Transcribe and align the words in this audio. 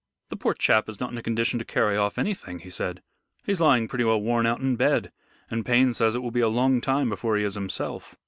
"The 0.29 0.35
poor 0.35 0.55
chap 0.55 0.89
is 0.89 0.99
not 0.99 1.11
in 1.11 1.17
a 1.19 1.21
condition 1.21 1.59
to 1.59 1.63
carry 1.63 1.95
off 1.95 2.17
anything," 2.17 2.57
he 2.57 2.71
said; 2.71 3.03
"he's 3.45 3.61
lying 3.61 3.87
pretty 3.87 4.03
well 4.03 4.19
worn 4.19 4.47
out 4.47 4.59
in 4.59 4.75
bed, 4.75 5.11
and 5.51 5.63
Payne 5.63 5.93
says 5.93 6.15
it 6.15 6.23
will 6.23 6.31
be 6.31 6.39
a 6.41 6.47
long 6.47 6.81
time 6.81 7.07
before 7.07 7.37
he 7.37 7.43
is 7.43 7.53
himself. 7.53 8.15